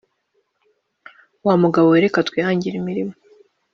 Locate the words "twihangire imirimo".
2.27-3.13